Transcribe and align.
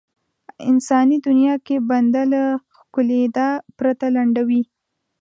انساني 0.69 1.17
دنيا 1.27 1.55
کې 1.65 1.75
بنده 1.89 2.21
له 2.33 2.43
ښکېلېدا 2.75 3.49
پرته 3.77 4.05
لنډوي. 4.15 4.61